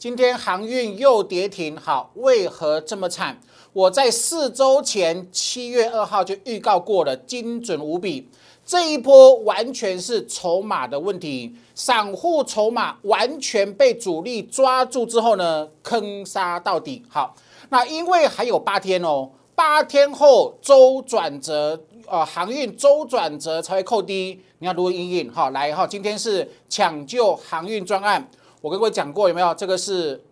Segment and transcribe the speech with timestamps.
[0.00, 3.36] 今天航运又跌停，好，为何这么惨？
[3.72, 8.28] 我在四周前七月二号就预告过了，精准无比。
[8.64, 17.04] 这一波完全是筹码的问题，散户筹码完全被主力抓住之后呢，坑杀到底。
[17.08, 17.34] 好，
[17.70, 24.40] 那因为还有八天哦，八天后周转折，呃，航运周转折才会扣低。
[24.60, 25.32] 你要如何应应？
[25.32, 28.28] 好，来哈，今天是抢救航运专案。
[28.60, 29.54] 我跟各位讲过有没有？
[29.54, 30.22] 这个是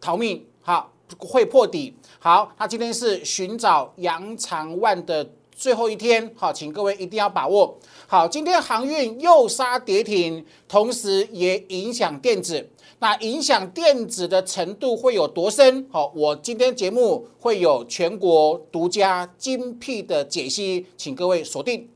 [0.00, 1.94] 逃命，好会破底。
[2.18, 7.78] 好，那今天是寻找杨长万的最后一天，好，请各位一定要把握。
[8.06, 12.70] 好，今天航运又杀跌停，同时也影响电子。
[12.98, 15.86] 那影响电子的程度会有多深？
[15.90, 21.88] 好，我今天节目会有全国独家精辟的解析，请各位锁定。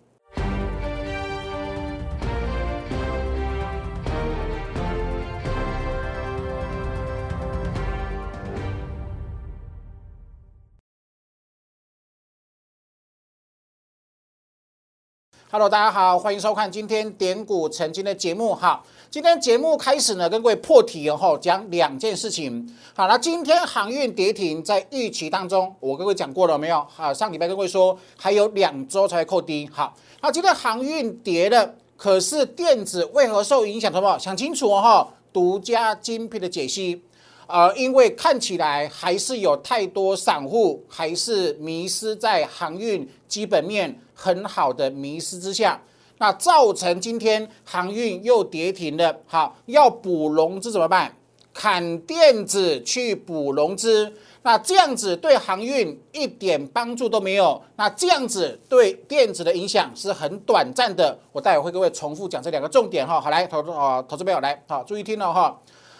[15.50, 18.54] Hello，大家好，欢迎收看今天点股成金的节目。
[18.54, 22.68] 哈，今天节目开始呢，跟各位破题哦，讲两件事情。
[22.94, 26.86] 好，那今天航运跌停，在预期当中，我跟各位讲过了没有？
[26.94, 29.66] 好，上礼拜跟各位说还有两周才会扣低。
[29.72, 33.90] 好，那今天航运跌了，可是电子为何受影响？
[33.90, 34.18] 好不好？
[34.18, 37.02] 想清楚哦，哈，独家精辟的解析。
[37.48, 45.80] 呃，因为看起来还是有太多散户还是迷失在航运基本面很好的迷失之下，
[46.18, 49.16] 那造成今天航运又跌停了。
[49.26, 51.14] 好，要补融资怎么办？
[51.54, 57.60] 砍电子去补融资，那这样子对航运一点帮助都没有。
[57.76, 61.18] 那这样子对电子的影响是很短暂的。
[61.32, 63.18] 我待会会各位重复讲这两个重点哈。
[63.20, 65.58] 好，来投资啊，投资朋友来，好，注意听了哈。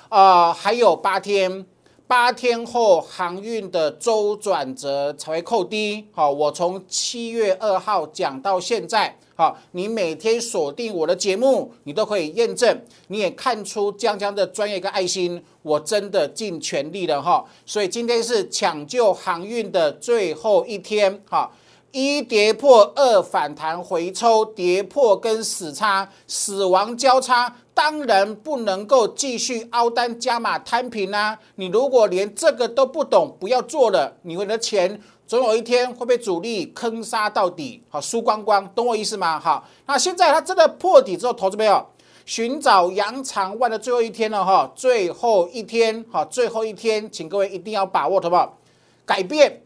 [0.09, 1.67] 啊，还有八天，
[2.07, 6.07] 八天后航运的周转折才会扣低。
[6.13, 17.45] 好，我从七月二号讲到现在，好，你每天锁定我的节目，你都可以验证，你也看出江江的专业跟爱心，我真的尽全力了哈。
[17.67, 21.51] 所以今天是抢救航运的最后一天，哈。
[21.91, 31.39] 一跌破，二反弹回抽，跌破跟死叉，死亡交叉，当然不能够继续凹单加码摊平啊！
[31.55, 39.41] 你如果连这个都不懂，不要做了，你们的钱总有一天会被主力坑杀到底，好输光光，懂我意思吗？
[39.41, 41.87] 好，那现在它真的破底之后，投资没有？
[42.27, 48.59] 寻找羊长万的最后一天了哈，最后一天，好，最后一天，请各位一定要把握，好不好？
[49.07, 49.63] 改变。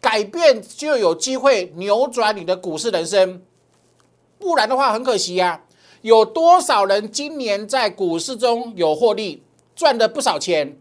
[0.00, 3.42] 改变就有机会扭转你的股市人生，
[4.38, 5.64] 不然的话很可惜呀。
[6.02, 9.42] 有多少人今年在股市中有获利，
[9.74, 10.78] 赚了不少钱？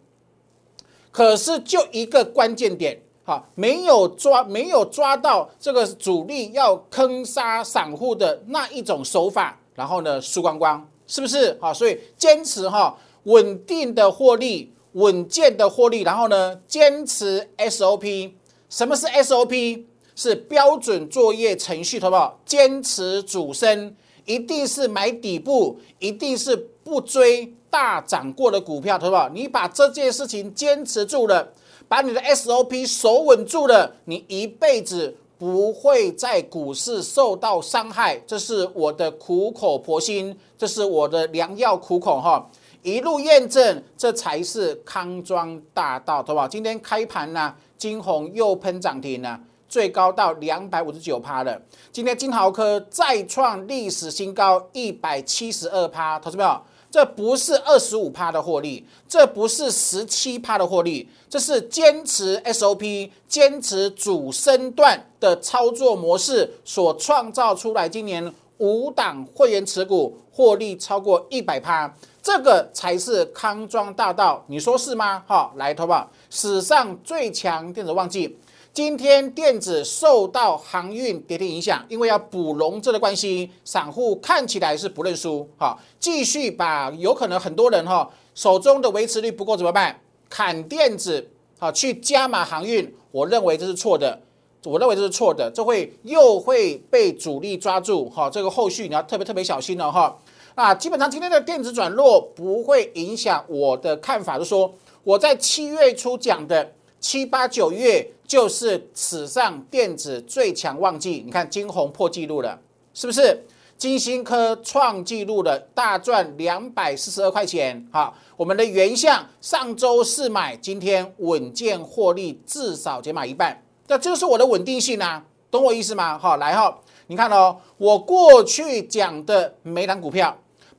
[1.12, 11.58] 可是就一个关键点，哈，没有抓，没有抓到这个主力要坑杀散户的那一种手法，然后呢输光光，是不是？
[11.60, 18.34] 好，所以坚持哈，稳定的获利，稳健的获利，然后呢坚持 SOP。
[18.76, 19.86] 什么是 SOP？
[20.16, 22.38] 是标准作业程序，好不好？
[22.46, 26.54] 坚持主升，一定是买底部，一定是
[26.84, 29.30] 不追大涨过的股票，好不好？
[29.30, 31.54] 你把这件事情坚持住了，
[31.88, 38.22] 把你的 SOP 守稳住了，你一辈子不会在股市受到伤害。
[38.28, 42.50] 这是我的苦口婆心，这是我的良药苦口哈，
[42.84, 46.46] 一路验证，这才是康庄大道，好不好？
[46.46, 47.56] 今天开盘呢？
[47.78, 51.62] 金红又喷涨停了，最高到两百五十九趴了。
[51.92, 56.18] 今天金豪科再创历史新高，一百七十二趴。
[56.20, 67.90] 投资朋友，这不是二十五趴的获利，这不是十七趴的获利，这是坚持 SOP、坚持主升段的操作模式所创造出来。
[67.90, 71.94] 今年五档会员持股获利超过一百趴。
[72.26, 75.24] 这个才是康庄大道，你说是吗？
[75.28, 78.36] 好，来，投保史上最强电子旺季，
[78.74, 90.02] 今天电子受到航运跌停影响，因为要补融资的关系，散户看起来是不认输，哈，继续把有可能很多人哈手中的维持率不够怎么办？
[90.28, 91.30] 砍电子，
[91.60, 94.20] 好，去加码航运，我认为这是错的，
[94.64, 100.18] 我认为这是错的，这会又会被主力抓住，哈，这个后续你要特别特别小心了哈。
[100.56, 104.74] 啊，基本上今天的电子转弱不会影响我的看法，就说
[105.04, 106.72] 我在七月初讲的
[107.02, 111.22] 七八九月就是史上电子最强旺季。
[111.26, 112.58] 你看金红破纪录了，
[112.94, 113.46] 是不是？
[113.78, 117.86] 金星科创纪录的大赚两百四十二块钱。
[117.92, 123.62] 好，我们的原相上周四买，今天稳健获利，至少减码一半。
[123.88, 125.22] 那这是我的稳定性啊，
[125.52, 126.18] 懂我意思吗？
[126.18, 130.34] 好，来哈，你看哦，我过去讲的每档股票，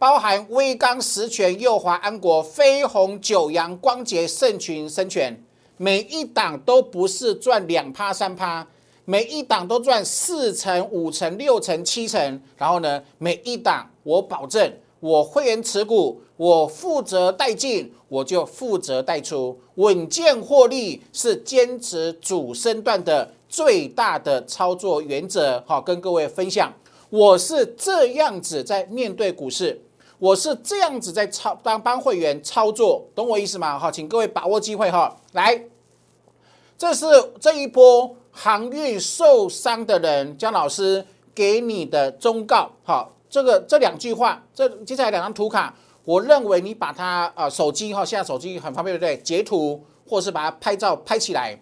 [0.06, 5.36] 包含威刚、实权、右华、安国、飞鸿、九阳、光洁、盛群、生全，
[5.78, 8.64] 每一档都不是赚两趴三趴，
[9.04, 12.40] 每一档都赚四成、五成、六成、七成。
[12.56, 25.60] 然后呢，每一档我保证，我会员持股，我负责带进，我就负责带出，稳健获利是坚持主升段的最大的操作原则。
[25.66, 26.72] 好，跟各位分享，
[27.10, 29.82] 我是这样子在面对股市，
[30.18, 33.78] 我是这样子在操当帮会员操作，懂我意思吗？
[33.78, 35.64] 好，请各位把握机会哈，来，
[36.78, 37.06] 这是
[37.38, 41.04] 这一波航运受伤的人，姜老师
[41.34, 42.70] 给你的忠告。
[42.82, 45.74] 好，这个这两句话，这接下来两张图卡，
[46.04, 49.22] 我认为你把它呃手机哈，现在手机很方便，对不对？
[49.22, 51.60] 截图或是把它拍照拍起来，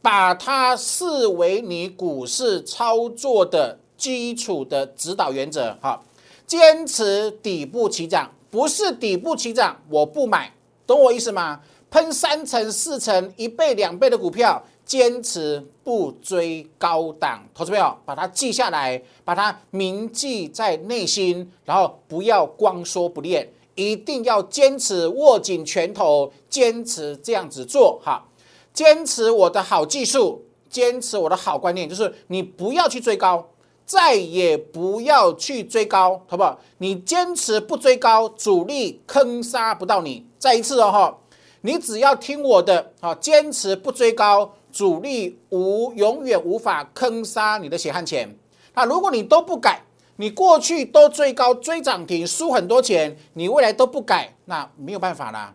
[0.00, 5.76] 把它视为你股市操作的基础的指导原则。
[5.82, 6.02] 好，
[6.50, 10.52] 坚持底部起涨，不是底部起涨我不买，
[10.84, 11.60] 懂我意思吗？
[11.92, 17.46] 喷三成、四成、一倍、两倍的股票，坚持不追高档。
[17.54, 28.00] 投资朋友，把它记下来，把它铭记在内心，然后不要光说不练，一定要坚持握紧拳头，坚持这样子做。
[28.04, 28.26] 哈，
[28.74, 33.48] 坚持我的好技术，坚持我的好观念，就是你不要去追高，
[33.90, 36.60] 再也不要去追高，好不好？
[36.78, 40.24] 你坚持不追高，主力坑杀不到你。
[40.38, 41.18] 再一次哦，哈。
[41.62, 48.38] 你只要听我的，好，坚持不追高，主力无永远无法坑杀你的血汗钱。
[48.74, 49.82] 那如果你都不改，
[50.18, 55.52] 你过去都追高追涨停，输很多钱，你未来都不改，那没有办法啦。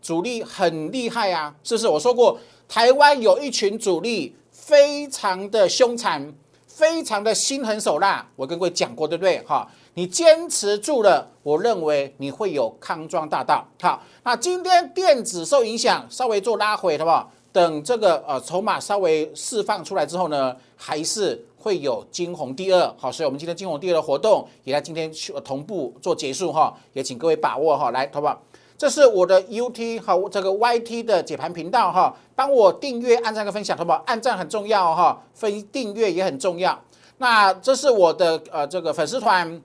[0.00, 1.88] 主力很厉害啊，是不是？
[1.88, 2.38] 我说过，
[2.68, 6.32] 台湾有一群主力非常的凶残，
[6.74, 8.26] 非常的心狠手辣。
[8.34, 9.40] 我跟各位讲过，对不对？
[9.46, 9.68] 哈。
[9.96, 13.64] 你坚持住了，我认为你会有康庄大道。
[13.80, 17.30] 好，那今天电子受影响，稍微做拉回，好不好？
[17.52, 22.94] 等这个呃筹码稍微释放出来之后呢，还是会有金红第二。
[22.98, 27.92] 好，所以我们今天金红第二的活动也在今天去同步做结束哈，也请各位把握哈。
[27.92, 28.42] 来，好不好？
[28.84, 34.02] 这是我的 UT 和这个 YT 的解盘频道哈，帮我订阅、按赞跟分享，好不好？
[34.04, 36.78] 按赞很重要哈，分订阅也很重要。
[37.16, 39.58] 那这是我的呃这个粉丝团。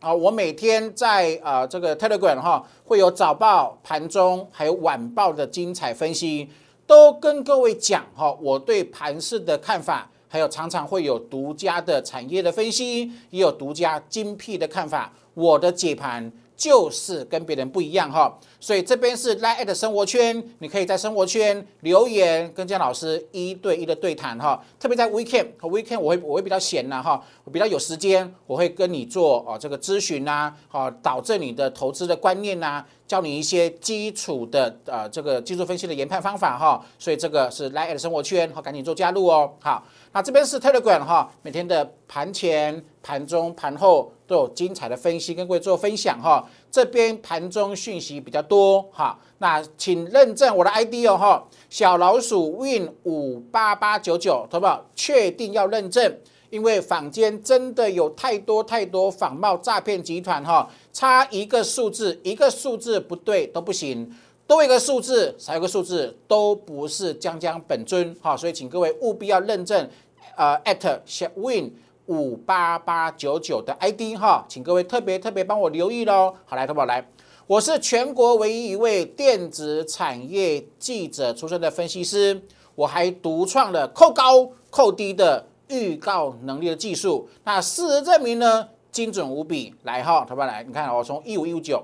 [0.00, 6.48] 啊，我每天在啊这个 Telegram 哈，会有早报、盘中还有晚报的精彩分析，
[6.86, 16.32] 都跟各位讲哈，我对盘市的看法，还有常常会有独家的产业的分析，也有独家精辟的看法，我的解盘。
[16.64, 24.64] 就是跟别人不一样哈，所以这边是 Line 的生活圈，你可以在生活圈留言跟姜老师一对一的对谈哈。
[24.80, 36.82] 特别在 Weekend 和 Weekend 我会我会比较闲呐哈，我比较有时间，我会跟你做哦这个咨询呐，好导正你的投资的观念呐，教你一些基础的呃这个技术分析的研判方法哈。
[36.98, 39.52] 所以这个是 Line 的生活圈，好赶紧做加入哦。
[39.60, 39.84] 好，
[40.14, 44.10] 那这边是 Telegram 哈，每天的盘前、盘中、盘后。
[44.26, 54.82] 都有精彩的分析跟各位做分享哈，这边盘中讯息比较多哈，那请认证我的 ID 哦哈，小老鼠 win 五八八九九，好不好？
[54.96, 56.18] 确定要认证，
[56.48, 64.10] 因为坊间真的有太多太多仿冒诈骗集团哈，差一个数字，一个数字不对都不行，
[64.46, 69.88] 多一个数字少一个数字都不是将将本尊哈，所以请各位务必要认证，
[70.36, 71.72] 呃，at 小 win。
[72.06, 76.34] 五八八九九的 ID 哈，请各位特别特别帮我留意喽。
[76.44, 77.02] 好，来，淘宝来，
[77.46, 82.38] 我是全国唯一一位电子产业记者出身的分析师，
[82.74, 87.26] 我还独创了扣高扣低的预告能力的技术。
[87.44, 89.74] 那事实证明呢，精准无比。
[89.84, 91.82] 来哈，淘宝来，你看我从一五一五九，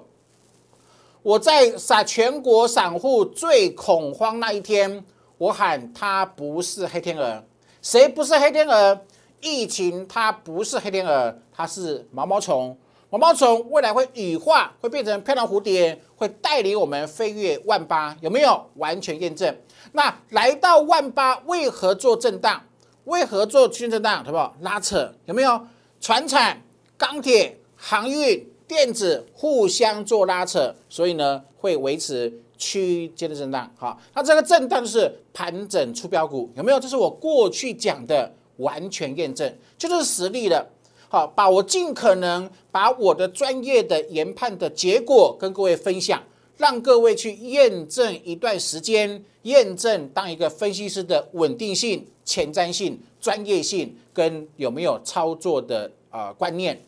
[1.22, 5.04] 我在散全国散户最恐慌那一天，
[5.36, 7.44] 我喊他不是黑天鹅，
[7.82, 8.98] 谁不是黑天鹅？
[9.42, 12.76] 疫情它不是黑天鹅，它是毛毛虫。
[13.10, 18.70] 毛毛虫未来会羽化，会变成漂亮蝴蝶，会带领我们飞越万八，有没有？
[18.76, 19.54] 完全验证。
[19.92, 22.62] 那来到万八，为何做震荡？
[23.04, 24.24] 为何做区间震荡？
[24.24, 24.54] 好不好？
[24.60, 25.66] 拉扯有没有？
[26.00, 26.62] 船产、
[26.96, 33.68] 钢铁、航运、电子互相做拉扯，所以呢会维持区间的震荡。
[33.76, 36.78] 好，那这个震荡是盘整出标股，有没有？
[36.78, 38.32] 这是我过去讲的。
[38.60, 40.68] 完全验证，这就是实力了。
[41.08, 46.22] 好，把我尽可能把我的专业的研判的结果跟各位分享，
[46.58, 56.78] 让各位去验证一段时间，验证当一个分析师的稳定性、前瞻性、专业性跟有没有操作的呃观念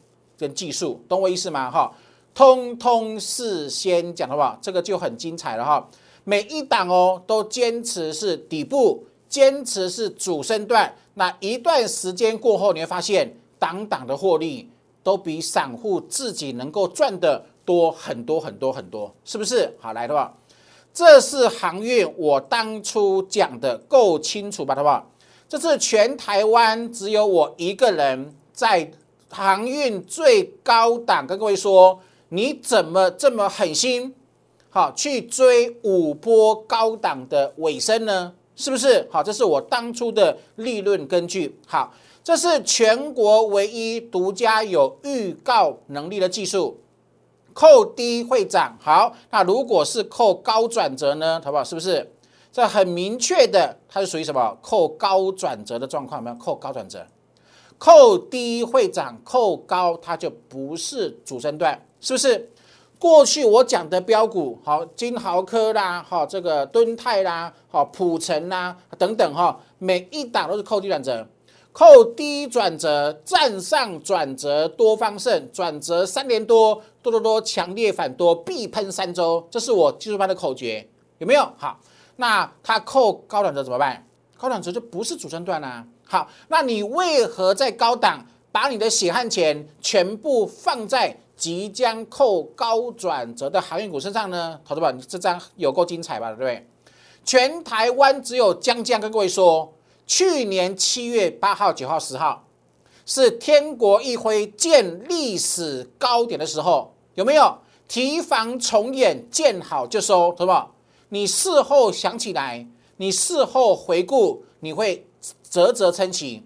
[0.42, 1.70] 跟技术，懂我意思吗？
[1.70, 1.90] 哈，
[2.34, 5.88] 通通事先讲的话，这个就很精彩了哈。
[6.25, 10.94] 每一档哦，都坚持是底部，坚持是主升段。
[11.14, 14.70] 那一段时间过后，你会发现，档档的获利
[15.02, 19.75] 都比散户自己能够赚的多很多很多很多，是不是？
[19.78, 20.32] 好来的话，
[20.92, 24.75] 这是航运，我当初讲的够清楚吧？
[24.75, 25.11] 好不好，
[25.49, 28.90] 这是全台湾只有我一个人在
[29.32, 31.98] 航运最高档，跟各位说，
[32.28, 34.14] 你怎么这么狠心？
[34.70, 38.34] 好，去追五波高档的尾声呢？
[38.54, 39.08] 是不是？
[39.10, 41.58] 好，这是我当初的利润根据。
[41.66, 46.78] 好，这是全国唯一独家有预告能力的技术，
[47.54, 48.76] 扣低会涨。
[48.80, 51.40] 好，那如果是扣高转折呢？
[51.42, 51.64] 好不好？
[51.64, 52.10] 是不是？
[52.52, 54.56] 这很明确的，它是属于什么？
[54.60, 56.36] 扣高转折的状况，有没有？
[56.36, 57.06] 扣高转折，
[57.84, 62.48] 扣低会涨，扣高它就不是主升段，是不是？
[62.96, 71.26] 过去我讲的标股，好金豪科啦，好这个敦泰啦，好普成啦等等哈，每一档都是扣低转折，
[71.72, 81.42] 扣低转折，站上转折多方胜，转折三连多，多多多强烈反多必喷三周，这是我技术班的口诀，有没有？
[81.56, 81.80] 好，
[82.14, 84.06] 那它扣高转折怎么办？
[84.36, 85.84] 高转折就不是主升段啦。
[86.12, 91.16] 好，那你为何在高档把你的血汗钱全部放在？
[91.35, 96.28] 即将扣高转折的航运股身上呢，投资者，你这张有够精彩吧？
[96.28, 96.69] 对不对？
[97.25, 99.73] 全台湾只有江江跟各位说，
[100.07, 102.45] 去年七月八号、九号、十号
[103.07, 107.57] 是天国一挥建历史高点的时候，有没有
[107.88, 109.28] 提防重演？
[109.31, 110.69] 见好就收，投资者，
[111.09, 115.04] 你事后想起来，你事后回顾，你会
[115.52, 116.42] 啧啧称奇。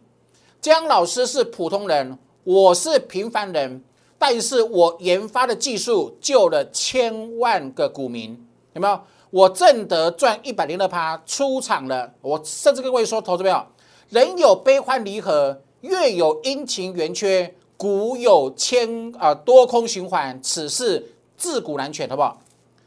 [0.60, 3.84] 江老师是普通人，我是平凡人。
[4.18, 8.36] 但是我研发的技术救了千万个股民，
[8.72, 9.00] 有没有？
[9.30, 12.12] 我挣得赚一百零二趴出场了。
[12.20, 13.64] 我甚至跟各位说，投资没有？
[14.08, 22.42] 人有悲欢离合，月有阴晴圆缺，股有千啊多空循环，此事自古难全，好不好？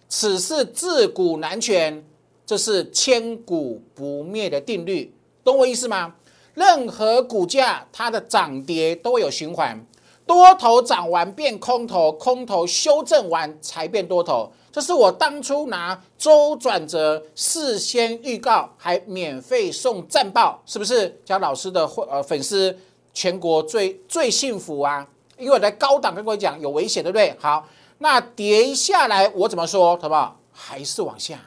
[0.10, 2.04] 此事自古难全，
[2.46, 6.16] 这是千古不灭的定律，懂我意思吗？
[6.54, 9.86] 任何股价它的涨跌都有循环。
[10.26, 21.20] 多头涨完变空头，空头修正完才变多头，这是我当初拿周转折事先预告，还免费送战报，是不是？
[21.26, 22.78] 江老师的会呃粉丝，
[23.12, 25.08] 全国最最幸福啊！
[25.36, 27.36] 因为我在高档跟各位讲有危险，对不对？
[27.40, 27.66] 好，
[27.98, 30.40] 那跌下来我怎么说，好不好？
[30.52, 31.40] 还是往下，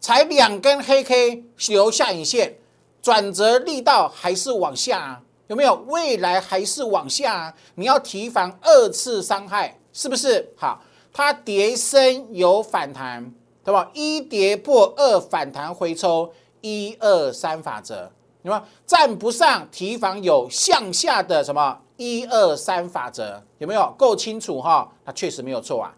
[0.00, 2.56] 才两根黑 K 留下影线，
[3.02, 5.22] 转折力道还是往下。
[5.46, 7.54] 有没有未来还是往下？
[7.74, 10.54] 你要提防二次伤害，是不是？
[10.56, 10.80] 好，
[11.12, 13.32] 它跌升有反弹，
[13.64, 13.90] 对吧？
[13.92, 18.10] 一跌破二反弹回抽，一二三法则，
[18.42, 23.92] 有没站不上，提防有向下的什么一二三法则，有没有？
[23.98, 24.90] 够清楚哈？
[25.04, 25.92] 它确实没有错啊，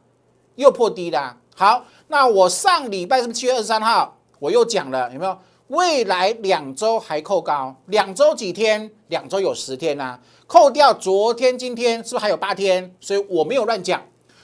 [0.56, 1.36] 又破低了。
[1.54, 4.14] 好，那我上礼拜是不是七月二十三号？
[4.38, 5.34] 我又讲了，有没有？
[5.68, 8.90] 未来两周还扣高，两周几天？
[9.08, 12.94] 两周有十天呐，扣掉昨天、今天，是不是还有八天？
[13.00, 14.02] 所以我没有乱讲，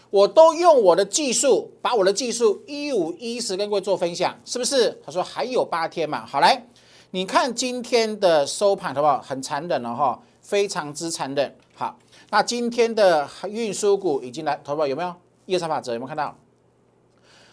[0.09, 4.99] 我都用我的技术，把我的技术一五一十跟各位做分享，是不是？
[5.05, 6.65] 他说还有八天嘛，好来，
[7.11, 9.21] 你看今天的收盘好不好？
[9.21, 11.55] 很残忍了哈，非常之残忍。
[11.75, 11.99] 好，
[12.31, 15.15] 那今天的运输股已经来，投保有没有？
[15.45, 16.35] 夜叉法则有没有看到？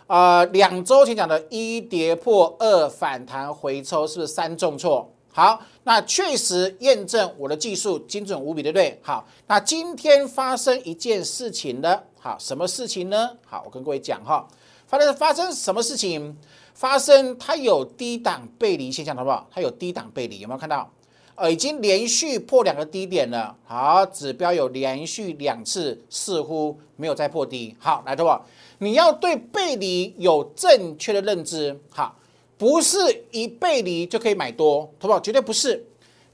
[0.07, 5.11] 呃，两周前讲的一跌破二反弹回抽，是不是三重挫？
[5.33, 8.99] 好，那确实验证我的技术精准无比，对不对？
[9.01, 13.31] 好，那今天发生一件事情了，好，什么事情呢？
[13.45, 14.47] 好，我跟各位讲哈，
[14.87, 16.37] 发生发生什么事情？
[16.73, 19.47] 发生它有低档背离现象，好不好？
[19.51, 20.89] 它有低档背离，有没有看到？
[21.35, 23.55] 呃，已经连续破两个低点了。
[23.65, 27.75] 好，指标有连续两次，似乎没有再破低。
[27.77, 28.31] 好，来，对不？
[28.77, 32.17] 你要对背离有正确的认知，好，
[32.57, 32.97] 不是
[33.31, 35.19] 一背离就可以买多，好不好？
[35.19, 35.85] 绝对不是，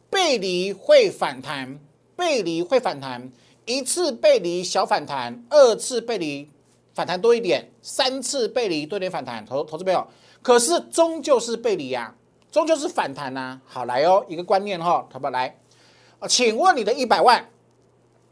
[0.10, 1.79] 背离会反弹，
[2.15, 3.31] 背离会反弹，
[3.65, 6.48] 一次背离小反弹，二次背离
[6.93, 10.05] 反弹多一点，三次背离多点反弹，投投资没有？
[10.43, 12.15] 可是终究是背离呀，
[12.51, 13.60] 终究是反弹呐。
[13.65, 15.31] 好，来哦，一个观念哈，好不好？
[15.31, 15.58] 来，
[16.27, 17.50] 请问你的一百万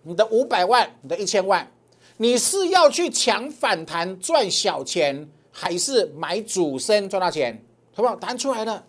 [0.03, 1.71] 你的五百万，你的一千万，
[2.17, 7.63] 你是要去抢反弹赚小钱，还是买主升赚大钱？
[7.93, 8.15] 好不好？
[8.15, 8.85] 答案出来了，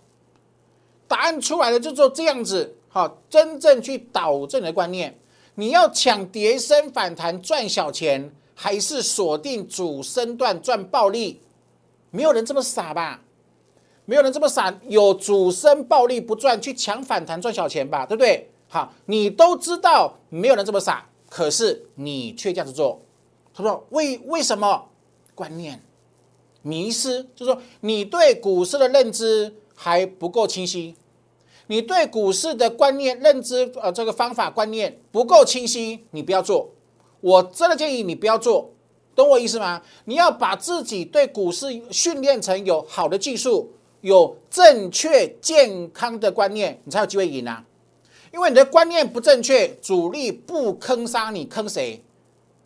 [1.06, 2.76] 答案出来了，就做这样子。
[2.88, 5.16] 好，真正去导正你的观念，
[5.54, 11.40] 你要抢跌升反弹赚小钱，还是锁定主升段赚暴利？
[12.10, 13.20] 没有人这么傻吧？
[14.11, 18.05] 没有人这么傻，有主升暴利不赚，去抢反弹赚小钱吧？
[18.05, 18.50] 对不对？
[18.67, 23.00] 好，你都知道，没有人这么傻，可是你却这样子做。
[23.55, 24.88] 他说：为为什么？
[25.33, 25.81] 观念
[26.62, 30.97] 迷失，就是说你对股市的认知还不够清晰。
[31.69, 36.71] 你对股市的观念、认知，呃，这个方法观念不够清晰，你不要做。
[37.21, 38.73] 我真的建议你不要做，
[39.14, 39.81] 懂我意思吗？
[40.07, 47.64] 你要把自己对股市训练成有好的技术、有正确健康的观念，你才有机会赢啊！
[48.33, 52.02] 因为你的观念不正确，主力不坑杀你，坑谁？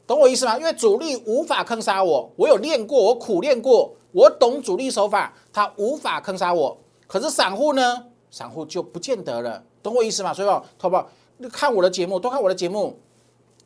[0.07, 0.59] 懂我意思吗？
[0.59, 6.77] 因为主力无法坑杀我，我有练过，我苦练过，我懂主力手法，他无法坑杀我。
[7.07, 8.05] 可是散户呢？
[8.31, 10.35] 散户就不见得了，懂我意思吗？
[10.35, 11.09] 所以哦，投保
[11.51, 12.99] 看我的节目，多看我的节目，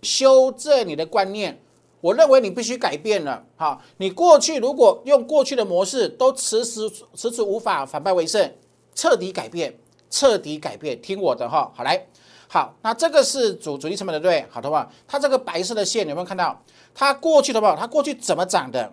[0.03, 1.61] 修正你的观念。
[2.01, 3.45] 我认为你必须改变了。
[3.57, 8.53] 好，你过去如果用过去的模式，都迟迟迟迟无法反败为胜，
[8.95, 9.79] 彻底改变，
[10.11, 11.73] 彻底改变，听我的哈。
[11.75, 12.07] 好来，
[12.49, 16.63] 好，那这个是主主力成本的对，好的话，它这个白色的线有没有看到？
[16.95, 18.93] 它过去的话，它过去怎么涨的？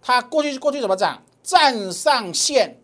[0.00, 1.22] 它过去过去怎么涨？
[1.42, 2.80] 站上线。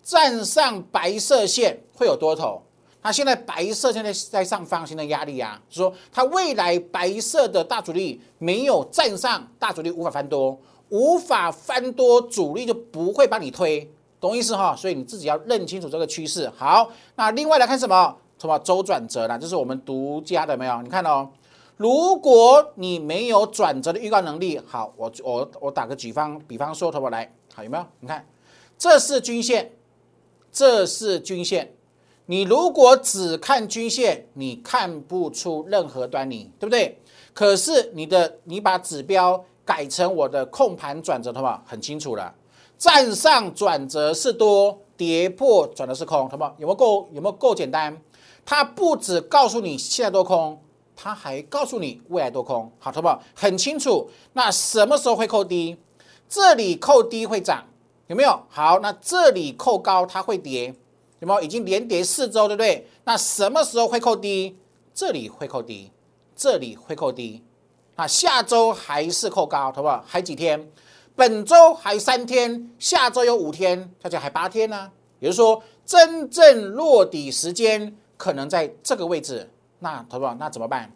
[0.00, 2.62] 站上白色线会有多头，
[3.00, 13.88] 那现在白色现在在上方形成压力啊，说它未来白色的大主力没有站上，大主力无法翻多，无法翻多，主力就不会帮你推，
[14.20, 14.74] 懂意思哈？
[14.76, 16.50] 所以你自己要认清楚这个趋势。
[16.56, 18.16] 好，那另外来看什么？
[18.36, 19.38] 什么周转折呢？
[19.38, 20.82] 这是我们独家的没有？
[20.82, 21.30] 你看哦，
[21.76, 27.86] 如果你没有转折的预告能力，好，我我我打个比方，比方说，投保来，好有没有？
[28.00, 28.26] 你看，
[28.76, 29.72] 这是均线。
[30.50, 31.74] 这是均线，
[32.30, 37.00] 你如果只看均线，你看不出任何端倪，对不对？
[37.32, 42.34] 可是你的你把指标改成我的控盘转折的话，很清楚了，
[42.76, 46.54] 站上转折是多，跌破转折是空，好不好？
[46.58, 47.08] 有没有够？
[47.14, 47.98] 有没有够简单？
[48.44, 50.62] 它不只告诉你现在多空，
[50.94, 53.22] 它还告诉你未来多空，好，好不好？
[53.34, 54.10] 很清楚。
[54.34, 55.78] 那什么时候会扣低？
[56.28, 57.64] 这里扣低会涨。
[58.08, 58.80] 有没有好？
[58.80, 60.74] 那这里扣高它会跌，
[61.20, 61.40] 有没有？
[61.42, 62.86] 已经连跌四周，对不对？
[63.04, 64.56] 那什么时候会扣低？
[64.94, 65.90] 这里会扣低，
[66.34, 67.42] 这里会扣低。
[67.96, 70.04] 啊，下周还是扣高，好不好？
[70.06, 70.70] 还几天？
[71.16, 74.90] 本周还三天，下周有五天，大家还八天呢。
[75.18, 79.50] 也就是说，真正落底时间可能在这个位置。
[79.80, 80.32] 那，投保？
[80.34, 80.92] 那怎么办？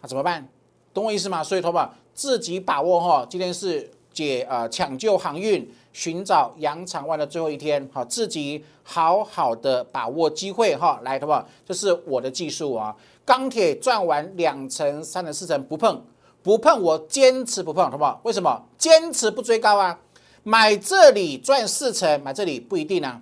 [0.00, 0.48] 那怎么办？
[0.92, 1.44] 懂我意思吗？
[1.44, 1.94] 所以，投保？
[2.12, 3.24] 自己把握哈。
[3.30, 5.72] 今天是解呃抢救航运。
[5.98, 11.44] 寻找扬长万的最后一天，好，自己好好的把握机会哈，来，好不好？
[11.66, 16.00] 这是我的技术啊，钢铁赚完两成、三成、四成不碰，
[16.40, 18.20] 不碰，我坚持不碰，好不好？
[18.22, 18.62] 为什么？
[18.78, 19.98] 坚持不追高啊？
[20.44, 23.20] 买这里赚四成，买这里不一定啊。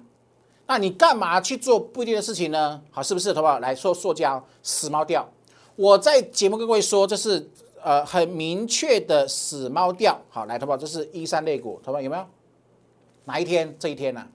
[0.66, 2.82] 那你干嘛去做不一定的事情呢？
[2.90, 3.58] 好，是不是，好不好？
[3.58, 5.26] 来说塑胶死猫调，
[5.76, 7.50] 我在节目跟各位说，这是
[7.82, 10.20] 呃很明确的死猫调。
[10.28, 10.76] 好，来，好不好？
[10.76, 12.02] 这是一三类股，好不好？
[12.02, 12.26] 有没有？
[13.26, 13.76] 哪一天？
[13.78, 14.26] 这一天呢？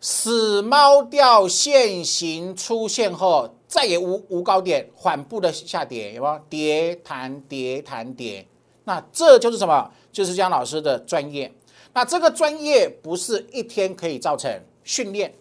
[0.00, 6.38] 死猫掉现形出现后，再也无无高点，缓步的下跌，有没有？
[6.50, 8.46] 跌弹跌弹跌，
[8.84, 9.90] 那这就是什么？
[10.12, 11.50] 就是江老师的专业。
[11.94, 15.34] 那这个专业不是一天可以造成训练，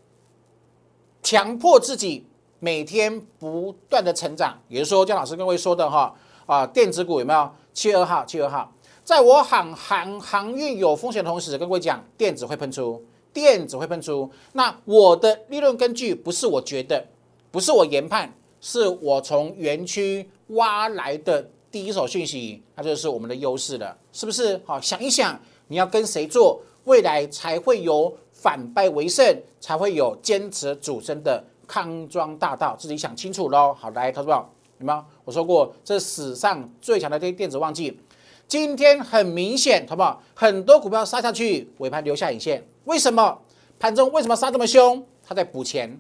[1.22, 2.26] 强迫自己
[2.60, 4.58] 每天不断的成长。
[4.70, 6.16] 也就是说，江老师跟各位说的哈
[6.46, 7.52] 啊，电子股有没有？
[7.74, 8.74] 七月二号，七月二号。
[9.04, 14.30] 在我航航航运有风险的同时，跟各位讲，电子会喷出，电子会喷出。
[14.54, 17.06] 那我的利润根据不是我觉得，
[17.52, 24.60] 不是我研判，是我从园区挖来的第一手讯息，那就是我们的优势了，是不是？
[24.66, 25.38] 好，想一想，
[25.68, 33.74] 你要跟谁做，未来才会有反败为胜，才会有坚持主升的康庄大道，自己想清楚喽。
[33.78, 35.04] 好，来，投资宝，有没有？
[35.26, 38.00] 我说过，这史上最强的这电子旺季。
[38.48, 40.22] 今天很明显，好不好？
[40.36, 42.64] 很多股票杀下去，尾盘留下影线。
[42.86, 43.42] 为什么
[43.80, 45.04] 盘中为什么杀这么凶？
[45.26, 46.00] 他在补钱，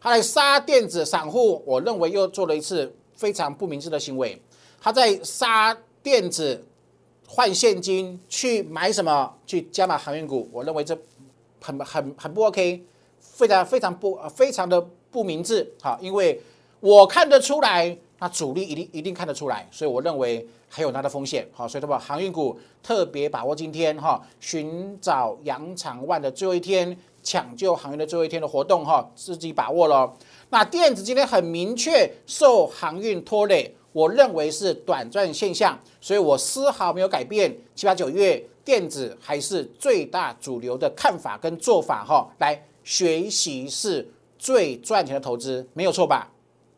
[0.00, 1.62] 他在杀电子散户。
[1.64, 4.40] 我认为又做了一次非常不明智的行为。
[4.80, 6.64] 他在杀电子
[7.26, 9.34] 换现金去买什么？
[9.46, 10.48] 去加码航运股。
[10.52, 10.96] 我认为这
[11.62, 12.84] 很很很不 OK，
[13.20, 15.72] 非常非常不非常的不明智。
[15.80, 16.40] 好，因为
[16.80, 21.46] 我看得出来，那主力一定一定看得出来，所以我认为还有它的风险。
[21.52, 30.12] 好，所以他把航运股特别把握今天哈，寻找扬长万的最后一天，抢救航运的最后一天的活动哈，自己把握了。
[30.50, 42.28] 那电子今天很明确受航运拖累，我认为是短暂现象，所以我丝毫没有改变七八九月电子还是最大主流的看法跟做法哈。
[42.38, 46.30] 来学习是最赚钱的投资，没有错吧？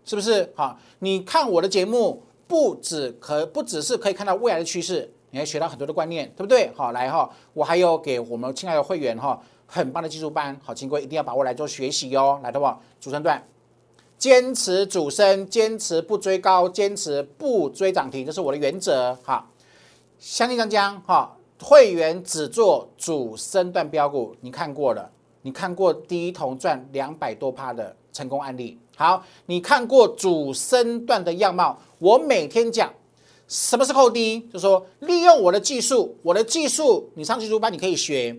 [0.05, 0.51] 是不是？
[0.57, 2.21] 好，你看我的节目，
[2.51, 6.69] 不只可不只是可以看到未来的趋势，你还学到很多的观念，对不对？
[6.75, 12.41] 好，来哈，我还有给我们亲爱的会员哈，很棒的技术班，好，请各位一定要把握来做学习哦。
[12.43, 13.41] 来，的话，主升段。
[14.19, 19.17] 坚持主升，坚持不追高，坚持不追涨停，这是我的原则。
[19.23, 19.49] 哈，
[20.19, 25.09] 相信张江哈，会员只做主升段标股，你看过了，
[25.43, 28.77] 你看过第一桶赚两百多趴的成功案例。
[29.01, 32.93] 好，你看过主升段的样貌，我每天讲
[33.49, 38.37] 什么是扣低，就说利用我的技术，我的技术，你上技术班你可以学，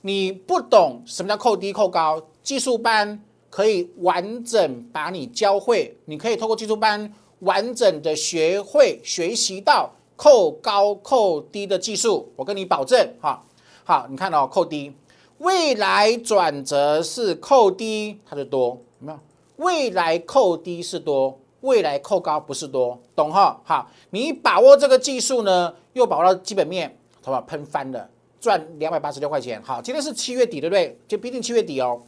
[0.00, 3.22] 你不懂什么叫扣低扣高，技术班。
[3.50, 13.42] 可以完整把你教会，你可以透过技术班完整的学会学习到扣高扣低的技术，我跟你保证哈。
[13.84, 14.92] 好，你看到扣低，
[15.38, 18.82] 未来转折是扣低，它就多，
[19.58, 23.60] 未来扣低是多，未来扣高不是多，懂哈？
[23.64, 27.40] 好，你把握这个技术呢，又把握到基本面，好吧？
[27.40, 28.08] 喷翻了，
[28.40, 29.60] 赚两百八十六块钱。
[29.62, 30.98] 好，今天是七月底，对不对？
[31.06, 32.00] 就逼近七月底哦。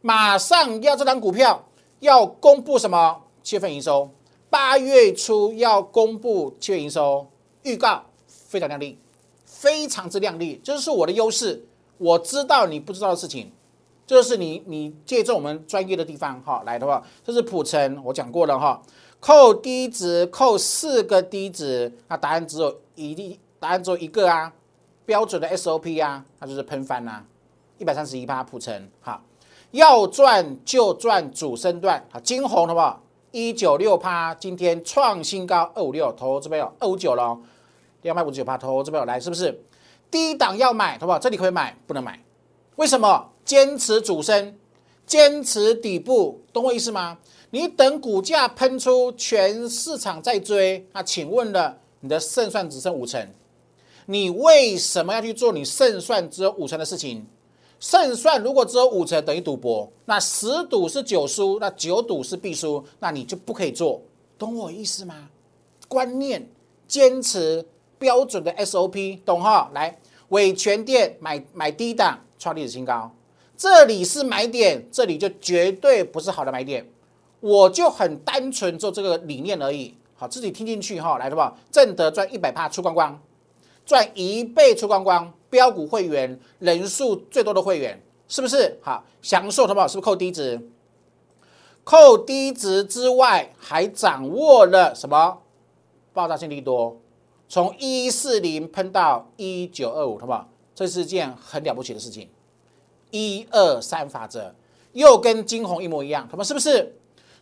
[0.00, 1.64] 马上要这张股票
[2.00, 4.10] 要公布什么七月份营收？
[4.50, 7.26] 八月初要公布七月营收
[7.62, 8.98] 预告，非常靓丽，
[9.44, 11.64] 非常之靓丽，这是我的优势。
[11.98, 13.52] 我知道你不知道的事情，
[14.12, 18.78] 这就是你你借助我们专业的地方哈来的话，这是普成，我讲过了哈，
[19.20, 24.52] 扣低值扣四个低值，那答案只有一，答案只有一个啊，
[25.06, 27.24] 标准的 SOP 啊，它就是喷翻啊，
[27.78, 29.18] 一百三十一趴普成好。
[29.70, 33.02] 要赚就赚主升段，好，金红好不好？
[33.30, 37.40] 一九六趴，今天创新高二五六，投这边有二五九了，
[38.02, 39.58] 两百五十九趴，投这边有来，是不是？
[40.10, 41.18] 低档要买，好不好？
[41.18, 42.22] 这里可以买，不能买，
[42.76, 43.30] 为什么？
[43.44, 44.56] 坚持主升，
[45.06, 47.18] 坚持底部，懂我意思吗？
[47.50, 53.28] 你等股价喷出，全市场在追，那请问了，你的胜算只剩五成，
[54.06, 57.26] 你为什么要去做你胜算只有五成的事情？
[57.78, 64.00] 胜算如果只有五成等于赌博，那十赌是九输，那九赌是必输，那你就不可以做，
[64.38, 65.28] 懂我意思吗？
[65.88, 66.48] 观念
[66.86, 67.66] 坚持
[67.98, 69.70] 标准的 SOP，懂哈？
[69.74, 73.12] 来，伟全店买买低档创历史新高，
[73.62, 76.84] 这里是买点，这里就绝对不是好的买点。
[77.38, 83.22] 我就很单纯做这个理念而已，好，自己听进去哈，来的话，正德赚一百帕出光光，
[83.86, 85.32] 赚一倍出光光。
[85.48, 89.64] 标股会员人数最多的会员是不是好享受？
[89.64, 89.86] 好不好？
[89.86, 90.60] 是不是扣低值？
[91.84, 95.38] 扣低值之外，还掌握了什么？
[96.12, 97.00] 爆炸性利多，
[97.48, 100.48] 从一四零喷到一九二五，好不好？
[100.74, 102.28] 这是件很了不起的事情。
[103.12, 104.52] 一二三法则
[104.92, 106.96] 又跟金红一模一样，他们是不是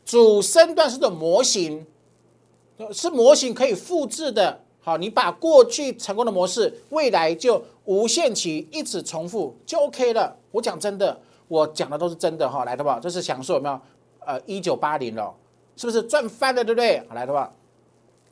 [0.04, 1.86] 主升段式的模型？
[2.92, 4.60] 是模型可以复制的。
[4.82, 10.36] 好，你把过去成功的模式，未来就无限期一直重复就 OK 了。
[10.50, 12.64] 我讲真的，我讲的都是真的哈。
[12.64, 13.80] 来的话，这是享受有没有？
[14.20, 15.34] 呃，一九八零了，
[15.76, 16.64] 是不是赚翻了？
[16.64, 17.02] 对不对？
[17.08, 17.52] 好，来的话，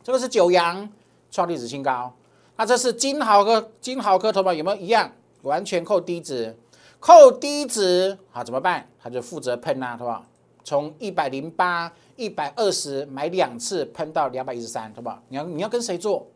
[0.03, 0.88] 这个是九阳
[1.31, 2.14] 创历史新高。
[2.57, 5.12] 那这是金豪科，金豪科头发有没有一样？
[5.42, 6.57] 完全扣低值，
[7.00, 8.88] 扣低值，好怎么办？
[9.02, 10.26] 他就负责喷啊，是吧？
[10.64, 15.22] 从一百零八、一百二十买两次，喷到两百一十三，是吧？
[15.28, 16.26] 你要你要跟谁做？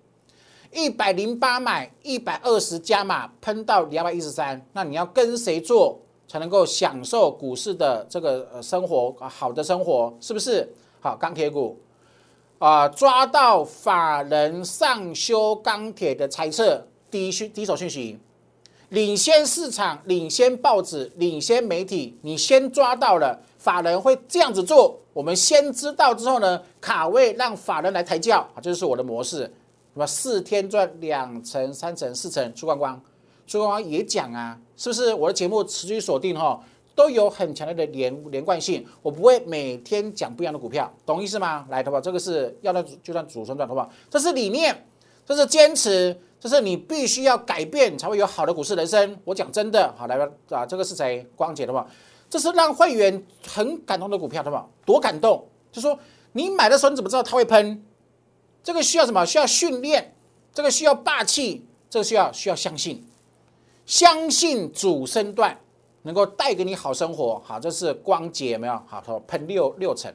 [0.70, 10.16] 一百零八买一百二十加码喷到两百一十三，那你要跟谁做才能够享受股市的这个呃生活好的生活？
[10.18, 10.72] 是不是？
[11.00, 11.78] 好，钢铁股
[12.58, 18.18] 啊，抓到法人上修钢铁的猜测，第一讯第一手讯息，
[18.92, 29.50] 领先市场，领先报纸，领先媒体，你先抓到了法人会这样子做，我们先知道之后呢，卡位让法人来抬轿啊，这就是我的模式。
[29.94, 33.00] 那么四天赚两成、三成、四成，出光光，
[33.46, 35.14] 出光光也讲啊，是不是？
[35.14, 36.62] 我的节目持续锁定哈，
[36.94, 41.64] 都有很强烈的连连贯性，我不会每天讲不一样的股票，懂意思吗？
[41.70, 42.00] 来，好不好？
[42.02, 43.90] 这个是要的，就算主升段，好不好？
[44.10, 44.86] 这是理念，
[45.24, 49.16] 这是坚持，这是你必须要改变才会有好的股市人生。
[49.24, 51.24] 我讲真的，好来吧，啊，这个是谁？
[51.36, 51.86] 光姐的话，
[52.28, 54.66] 这是让会员很感动的股票，对吧？
[54.84, 55.46] 多感动！
[55.70, 55.96] 就说
[56.32, 57.84] 你买的时候你怎么知道它会喷？
[58.60, 59.24] 这个需要什么？
[59.24, 60.16] 需要训练，
[60.52, 63.06] 这个需要霸气，这个需要需要相信，
[63.86, 65.56] 相信主升段
[66.02, 67.40] 能够带给你好生活。
[67.44, 68.82] 好，这是光洁没有？
[68.88, 70.12] 好，说喷六六成，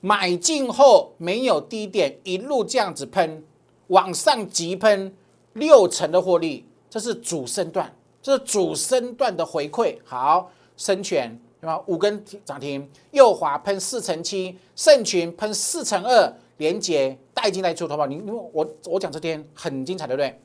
[0.00, 3.44] 买进后没有低点，一路这样子喷，
[3.88, 5.14] 往上急喷
[5.54, 9.96] 六成的获利，这是主升段，这是主升段的回馈。
[10.04, 11.82] 好，深全对吧？
[11.86, 18.06] 五根涨停，右滑喷四成七，盛群喷四成二，连接带进带出，好不好？
[18.06, 20.40] 你因为我我讲这天很精彩，对不对？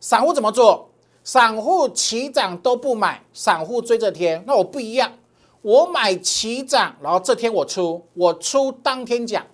[0.00, 0.90] 散户怎么做？
[1.24, 5.12] 散户起涨都不买，散户追这天，那我不一样，
[5.62, 9.44] 我买起涨，然后这天我出，我出当天讲，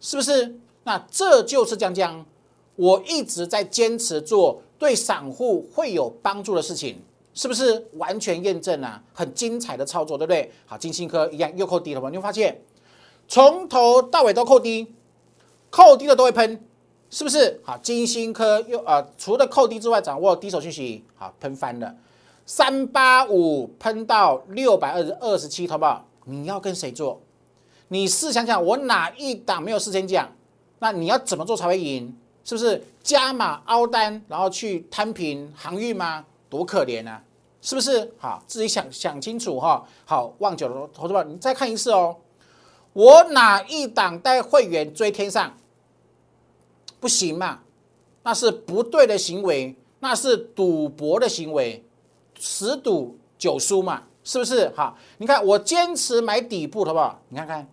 [0.00, 0.58] 是不是？
[0.84, 2.24] 那这就是江江，
[2.76, 7.02] 我一直在坚持做对散户会有帮助的事情。
[7.38, 9.02] 是不是完全验证啊？
[9.12, 10.50] 很精彩的操作，对不对？
[10.64, 12.08] 好，金星科一样又扣低了吗？
[12.08, 12.62] 你会发现
[13.28, 14.94] 从头到尾都扣低，
[15.68, 16.58] 扣低的都会喷，
[17.10, 17.60] 是不是？
[17.62, 21.94] 好，金星科又呃，除了扣低之外，掌握低手讯息，好，喷翻了，
[22.46, 26.08] 三八五喷到六百二十二十七，好不好？
[26.24, 27.20] 你要跟谁做？
[27.88, 30.32] 你试想想，我哪一档没有事先讲？
[30.78, 32.16] 那你要怎么做才会赢？
[32.46, 36.24] 是不是加码凹单，然后去摊平航运吗？
[36.48, 37.20] 多可怜啊！
[37.60, 38.12] 是不是？
[38.18, 39.84] 好，自己想想清楚哈。
[40.04, 42.16] 好，望久了，投资者，你再看一次哦。
[42.92, 45.52] 我哪一档带会员追天上？
[47.00, 47.62] 不行嘛？
[48.22, 51.84] 那是不对的行为，那是赌博的行为，
[52.38, 54.04] 十赌九输嘛？
[54.22, 54.72] 是不是？
[54.76, 57.20] 好，你看我坚持买底部，好不好？
[57.30, 57.68] 你看看，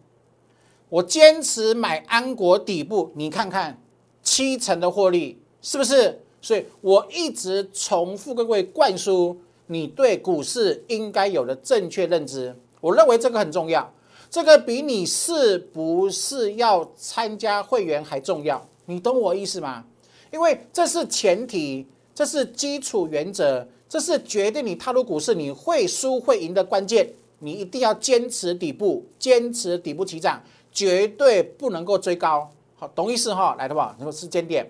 [0.90, 3.80] 我坚持买安国底部，你看看
[4.24, 6.20] 七成的获利，是不是？
[6.42, 12.56] 所以我一直重复各位灌输，你对股市应该有的正确认知。
[12.82, 13.94] 我认为这个很重要，
[14.30, 18.68] 这个比你是不是要参加会员还重要。
[18.88, 19.86] 你懂我意思吗？
[20.32, 27.14] 因为这是前提，这是基础原则，这是决定你踏入股市你会输会赢的关键。
[27.40, 32.50] 你一定要坚持底部，坚持底部起涨，绝对不能够追高。
[32.96, 33.56] 懂意思哈？
[33.58, 34.70] 来的吧，那个时间点，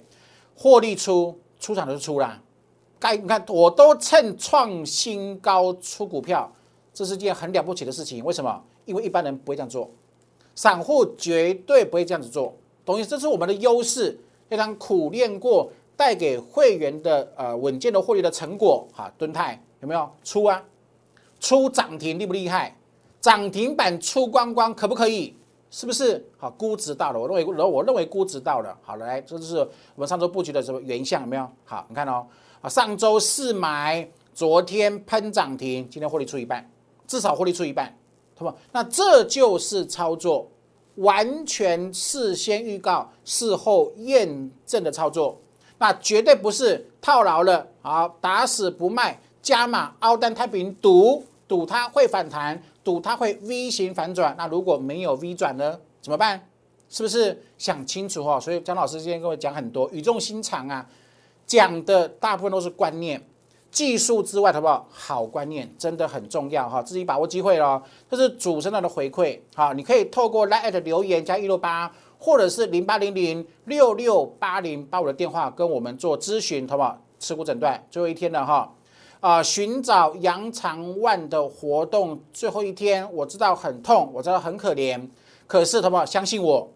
[0.56, 1.38] 获利出。
[1.60, 2.41] 出场就出啦，
[2.99, 6.52] 该你看我都趁创新高出股票，
[6.93, 8.21] 这是件很了不起的事情。
[8.21, 8.62] 为什么？
[8.84, 9.89] 因为一般人不会这样做，
[10.56, 12.54] 散户绝对不会这样子做。
[12.84, 13.08] 懂意思？
[13.08, 18.86] 这是我们的优势，非常苦练过，带给会员的呃稳健的获利的成果。
[18.91, 20.62] 哈，敦泰有没有出啊？
[21.39, 22.78] 出涨停厉不厉害？
[23.21, 25.34] 涨停板出光光可不可以？
[25.76, 27.20] 是不是好估值到了？
[27.20, 28.78] 我认为，然后我认为估值到了。
[28.84, 31.50] 好，来，这就是我们上周布局的什么原相有没有？
[31.66, 32.28] 好，你看哦，
[32.62, 36.70] 啊，上周四买，昨天喷涨停，今天获利出一半，
[37.08, 37.92] 至少获利出一半，
[38.38, 38.56] 好不？
[38.72, 40.48] 那这就是操作，
[40.98, 45.42] 完全事先预告，事后验证的操作，
[45.80, 52.62] 那绝对不是套牢了，好，打死不卖，加码凹单太平赌赌它会反弹。
[52.84, 55.80] 赌它会 V 型反转，那如果没有 V 转呢？
[56.02, 56.48] 怎么办？
[56.89, 58.39] 是不是想清楚哈？
[58.39, 60.88] 所以张老师今天跟我讲很多语重心长啊，
[61.48, 63.19] 讲的大部分都是观念、
[63.72, 64.88] 技术之外，好不好？
[64.91, 67.82] 好观念真的很重要哈，自己把握机会喽。
[68.12, 77.02] 这是主升段的回馈，好，你可以透过 Line 留言加一六八，或者是零八零零六六八零八五的电话跟我们做咨询，好不好？
[77.17, 78.72] 持股诊断最后一天了哈。
[79.24, 85.08] 啊，寻找杨长万的活动最后一天，我知道很痛，我知道很可怜，
[85.48, 86.06] 可是，好不好？
[86.06, 86.70] 相信我，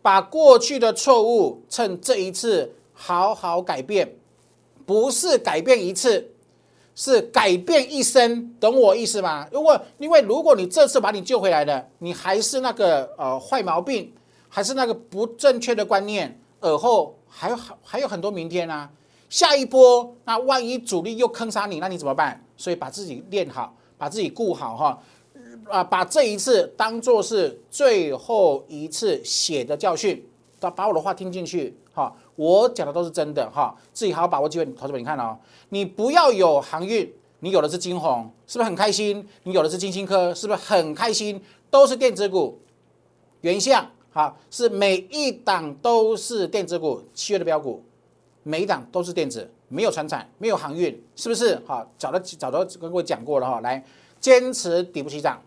[0.00, 4.16] 把过去的错误趁这一次好好改变，
[4.86, 6.26] 不是改变一次，
[6.94, 9.46] 是改变一生，懂我意思吗？
[9.52, 14.10] 如果因为如果你这次把你救回来了，你还是那个呃坏毛病，
[14.48, 18.90] 还是那个不正确的观念，而后还有还还有很多明天啊。
[19.28, 22.42] 下一波，那万一主力又坑杀你，那你怎么办？
[22.56, 24.98] 所以把自己练好，把自己顾好哈，
[25.68, 30.24] 啊，把这一次当做是最后一次血的教训，
[30.60, 34.64] 把把我的话听进去哈，我讲的都是真的哈，自己好好把握机会。
[34.66, 35.36] 投资者，你看哦，
[35.70, 39.26] 你不要有航运，你有的是金红，是不是很开心？
[39.42, 41.42] 你有的是金星科，是不是很开心？
[41.68, 42.58] 都是电子股，
[43.40, 47.82] 原相好，是每一档都是电子股，七月的标股。
[48.48, 51.60] 每一档都是电子，没有船产，没有航运，是不是？
[51.66, 53.60] 好，早都早都跟各位讲过了哈。
[53.60, 53.84] 来，
[54.20, 55.42] 坚持底部起涨，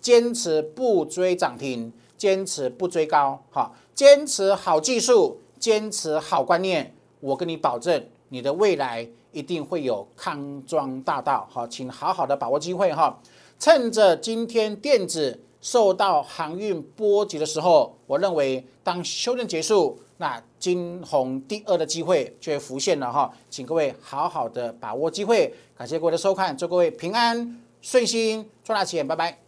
[0.00, 6.94] 坚持不追涨停，坚持不追高，哈，坚持好技术，坚持好观念。
[7.18, 11.44] 我跟你保证，你的未来一定会有康庄大道。
[11.50, 13.18] 好，请好好的把握机会哈，
[13.58, 25.52] 趁着今天电子受到航运波及的时候，我认为当修正结束，那金红第二的机会就会浮现了哈，请各位好好的把握机会。
[25.76, 29.38] 感谢各位的收看，祝各位平安顺心，赚大钱，拜拜。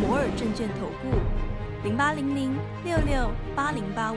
[0.00, 1.16] 摩尔证券投顾
[1.84, 4.16] 零八零零六六八零八五。